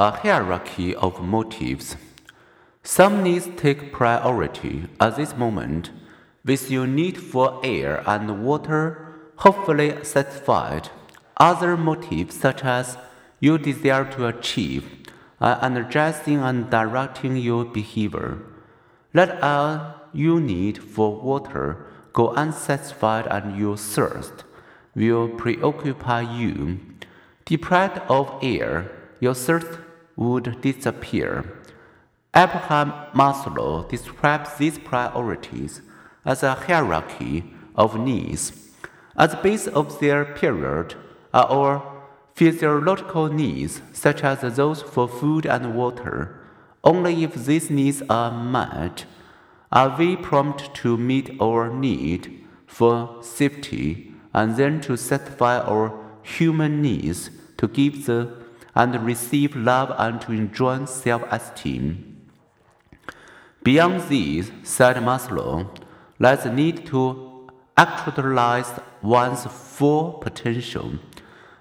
[0.00, 1.94] a hierarchy of motives.
[2.82, 5.90] Some needs take priority at this moment,
[6.42, 10.88] with your need for air and water hopefully satisfied.
[11.36, 12.96] Other motives, such as
[13.40, 14.88] your desire to achieve,
[15.38, 18.38] are energizing and directing your behavior.
[19.12, 24.44] Let all your need for water go unsatisfied and your thirst
[24.94, 26.80] will preoccupy you.
[27.44, 28.90] Deprived of air,
[29.20, 29.78] your thirst
[30.20, 31.30] would disappear.
[32.36, 35.80] Abraham Maslow describes these priorities
[36.24, 38.52] as a hierarchy of needs.
[39.16, 40.94] At the base of their pyramid
[41.34, 42.02] are our
[42.34, 46.38] physiological needs, such as those for food and water.
[46.84, 49.06] Only if these needs are met
[49.72, 55.92] are we prompt to meet our need for safety and then to satisfy our
[56.22, 58.40] human needs to give the
[58.74, 62.28] and receive love and to enjoy self esteem.
[63.62, 65.68] Beyond these, said Maslow,
[66.18, 68.72] lies the need to actualize
[69.02, 70.92] one's full potential.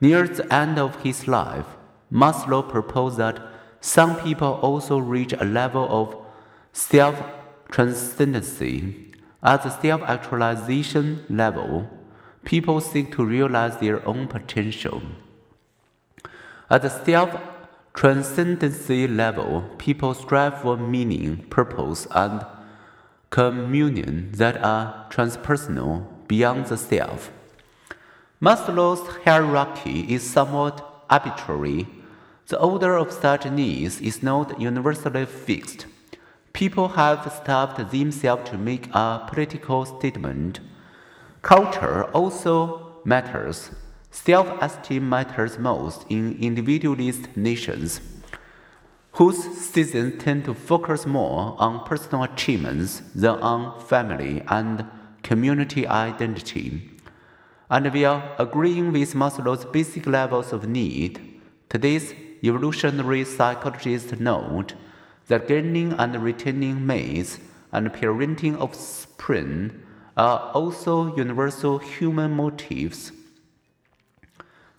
[0.00, 1.66] Near the end of his life,
[2.12, 3.40] Maslow proposed that
[3.80, 6.16] some people also reach a level of
[6.72, 7.22] self
[7.70, 9.12] transcendency.
[9.42, 11.88] At the self actualization level,
[12.44, 15.02] people seek to realize their own potential.
[16.70, 17.36] At the self
[17.94, 22.46] transcendency level, people strive for meaning, purpose, and
[23.30, 27.32] communion that are transpersonal beyond the self.
[28.40, 31.88] Maslow's hierarchy is somewhat arbitrary.
[32.46, 35.86] The order of such needs is not universally fixed.
[36.52, 40.60] People have stopped themselves to make a political statement.
[41.42, 43.70] Culture also matters.
[44.12, 48.00] Self esteem matters most in individualist nations,
[49.12, 54.84] whose citizens tend to focus more on personal achievements than on family and
[55.22, 56.90] community identity.
[57.70, 61.40] And we are agreeing with Maslow's basic levels of need.
[61.68, 64.74] Today's evolutionary psychologists note
[65.28, 67.38] that gaining and retaining mates
[67.70, 69.70] and parenting of offspring
[70.16, 73.12] are also universal human motives.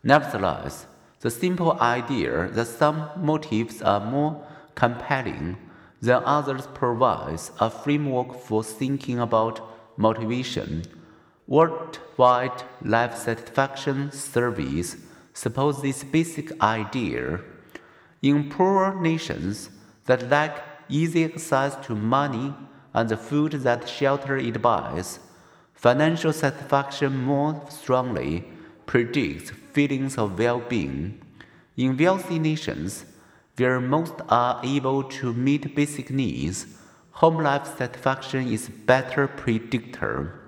[0.03, 0.88] Nevertheless,
[1.19, 5.57] the simple idea that some motives are more compelling
[6.01, 9.61] than others provides a framework for thinking about
[9.97, 10.84] motivation.
[11.47, 14.97] Worldwide life satisfaction surveys
[15.34, 17.41] suppose this basic idea.
[18.22, 19.69] In poor nations
[20.06, 22.53] that lack easy access to money
[22.94, 25.19] and the food that shelter it buys,
[25.73, 28.45] financial satisfaction more strongly
[28.91, 31.18] predicts feelings of well being.
[31.78, 33.06] In wealthy nations,
[33.56, 36.66] where most are able to meet basic needs,
[37.12, 40.41] home life satisfaction is a better predictor.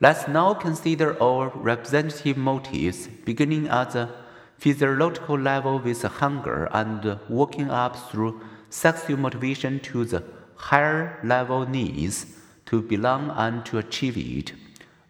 [0.00, 4.08] Let's now consider our representative motives, beginning at the
[4.56, 10.22] physiological level with hunger and working up through sexual motivation to the
[10.54, 12.26] higher level needs
[12.66, 14.52] to belong and to achieve it.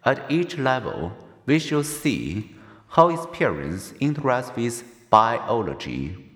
[0.07, 1.13] At each level,
[1.47, 2.55] we shall see
[2.89, 6.30] how experience interacts with biology.